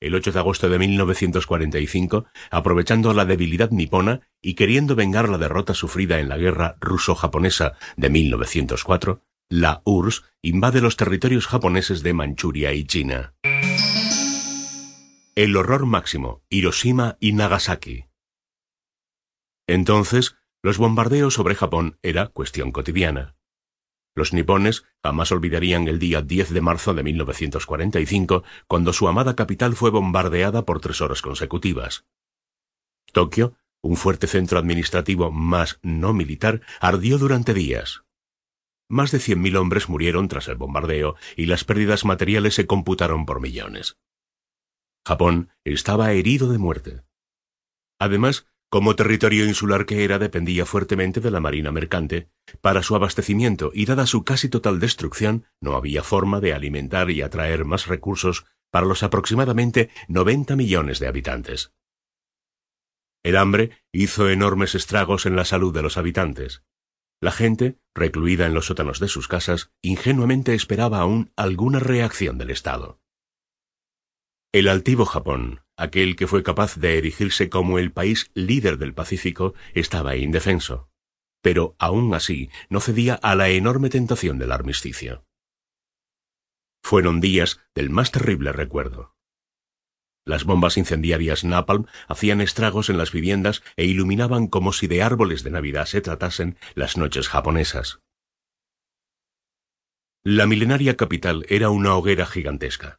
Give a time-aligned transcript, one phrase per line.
[0.00, 5.72] El 8 de agosto de 1945, aprovechando la debilidad nipona y queriendo vengar la derrota
[5.72, 12.72] sufrida en la guerra ruso-japonesa de 1904, la URSS invade los territorios japoneses de Manchuria
[12.72, 13.34] y China.
[15.34, 18.06] El horror máximo, Hiroshima y Nagasaki.
[19.66, 23.35] Entonces, los bombardeos sobre Japón era cuestión cotidiana.
[24.16, 29.76] Los nipones jamás olvidarían el día 10 de marzo de 1945, cuando su amada capital
[29.76, 32.06] fue bombardeada por tres horas consecutivas.
[33.12, 38.04] Tokio, un fuerte centro administrativo más no militar, ardió durante días.
[38.88, 43.40] Más de 100.000 hombres murieron tras el bombardeo y las pérdidas materiales se computaron por
[43.40, 43.98] millones.
[45.06, 47.02] Japón estaba herido de muerte.
[47.98, 52.28] Además, como territorio insular que era, dependía fuertemente de la marina mercante.
[52.60, 57.22] Para su abastecimiento y dada su casi total destrucción, no había forma de alimentar y
[57.22, 61.72] atraer más recursos para los aproximadamente 90 millones de habitantes.
[63.22, 66.62] El hambre hizo enormes estragos en la salud de los habitantes.
[67.20, 72.50] La gente, recluida en los sótanos de sus casas, ingenuamente esperaba aún alguna reacción del
[72.50, 73.00] Estado.
[74.52, 79.54] El altivo Japón, aquel que fue capaz de erigirse como el país líder del Pacífico,
[79.74, 80.88] estaba indefenso.
[81.42, 85.24] Pero aún así no cedía a la enorme tentación del armisticio.
[86.82, 89.16] Fueron días del más terrible recuerdo.
[90.24, 95.44] Las bombas incendiarias Napalm hacían estragos en las viviendas e iluminaban como si de árboles
[95.44, 98.00] de Navidad se tratasen las noches japonesas.
[100.24, 102.98] La milenaria capital era una hoguera gigantesca.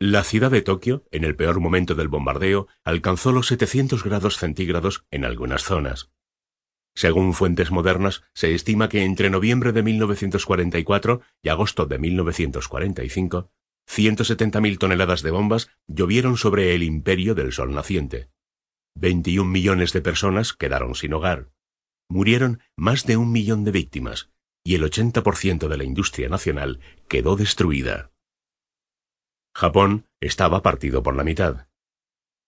[0.00, 5.04] La ciudad de Tokio, en el peor momento del bombardeo, alcanzó los 700 grados centígrados
[5.10, 6.12] en algunas zonas.
[6.94, 13.50] Según fuentes modernas, se estima que entre noviembre de 1944 y agosto de 1945,
[13.88, 18.30] 170.000 toneladas de bombas llovieron sobre el imperio del sol naciente.
[18.94, 21.50] 21 millones de personas quedaron sin hogar.
[22.08, 24.30] Murieron más de un millón de víctimas
[24.62, 28.12] y el 80% de la industria nacional quedó destruida.
[29.58, 31.66] Japón estaba partido por la mitad.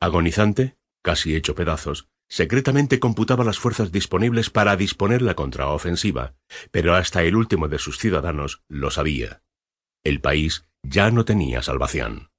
[0.01, 6.37] Agonizante, casi hecho pedazos, secretamente computaba las fuerzas disponibles para disponer la contraofensiva,
[6.71, 9.43] pero hasta el último de sus ciudadanos lo sabía.
[10.05, 12.31] El país ya no tenía salvación.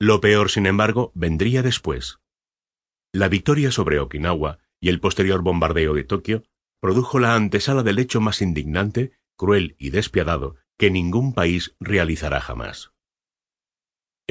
[0.00, 2.18] Lo peor, sin embargo, vendría después.
[3.12, 6.42] La victoria sobre Okinawa y el posterior bombardeo de Tokio
[6.80, 12.92] produjo la antesala del hecho más indignante, cruel y despiadado que ningún país realizará jamás.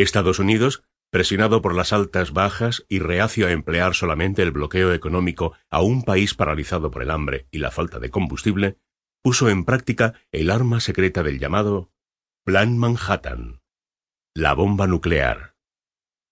[0.02, 5.54] Estados Unidos, presionado por las altas bajas y reacio a emplear solamente el bloqueo económico
[5.70, 8.78] a un país paralizado por el hambre y la falta de combustible,
[9.22, 11.92] puso en práctica el arma secreta del llamado
[12.46, 13.62] Plan Manhattan,
[14.34, 15.56] la bomba nuclear.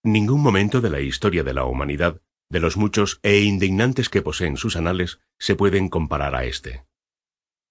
[0.04, 4.56] Ningún momento de la historia de la humanidad, de los muchos e indignantes que poseen
[4.58, 6.86] sus anales, se pueden comparar a este.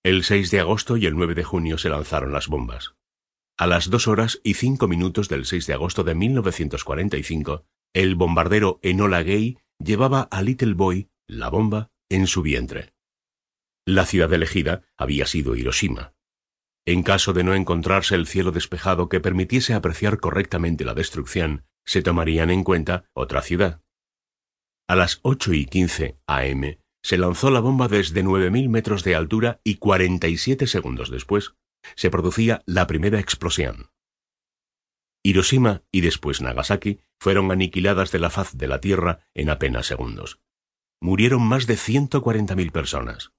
[0.04, 2.94] El 6 de agosto y el 9 de junio se lanzaron las bombas.
[3.58, 8.78] A las dos horas y cinco minutos del 6 de agosto de 1945, el bombardero
[8.82, 12.94] Enola Gay llevaba a Little Boy, la bomba, en su vientre.
[13.84, 16.14] La ciudad elegida había sido Hiroshima.
[16.86, 22.00] En caso de no encontrarse el cielo despejado que permitiese apreciar correctamente la destrucción, se
[22.00, 23.82] tomarían en cuenta otra ciudad.
[24.86, 29.60] A las ocho y quince AM se lanzó la bomba desde 9.000 metros de altura
[29.64, 31.54] y 47 segundos después
[31.96, 33.90] se producía la primera explosión.
[35.22, 40.40] Hiroshima y después Nagasaki fueron aniquiladas de la faz de la Tierra en apenas segundos.
[41.00, 43.32] Murieron más de 140.000 personas.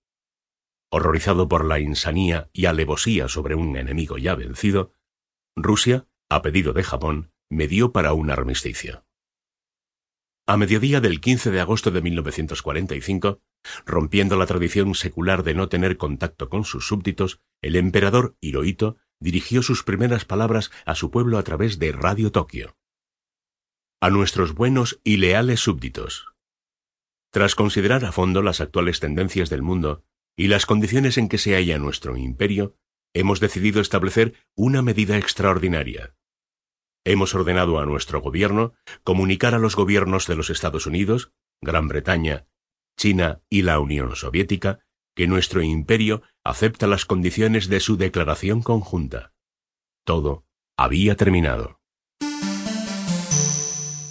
[0.91, 4.93] Horrorizado por la insanía y alevosía sobre un enemigo ya vencido,
[5.55, 9.05] Rusia, a pedido de Japón, medió para un armisticio.
[10.49, 13.39] A mediodía del 15 de agosto de 1945,
[13.85, 19.61] rompiendo la tradición secular de no tener contacto con sus súbditos, el emperador Hirohito dirigió
[19.61, 22.75] sus primeras palabras a su pueblo a través de Radio Tokio.
[24.01, 26.25] A nuestros buenos y leales súbditos.
[27.31, 30.03] Tras considerar a fondo las actuales tendencias del mundo
[30.35, 32.75] y las condiciones en que se halla nuestro imperio,
[33.13, 36.15] hemos decidido establecer una medida extraordinaria
[37.05, 38.73] Hemos ordenado a nuestro gobierno
[39.03, 41.31] comunicar a los gobiernos de los Estados Unidos,
[41.61, 42.47] Gran Bretaña,
[42.97, 44.79] China y la Unión Soviética
[45.15, 49.33] que nuestro imperio acepta las condiciones de su declaración conjunta.
[50.05, 50.45] Todo
[50.77, 51.81] había terminado.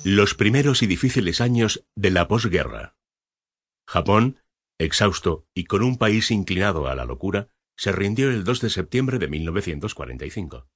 [0.04, 2.96] Los primeros y difíciles años de la posguerra.
[3.86, 4.40] Japón,
[4.78, 9.18] exhausto y con un país inclinado a la locura, se rindió el 2 de septiembre
[9.18, 10.68] de 1945.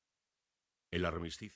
[0.91, 1.50] El armisticio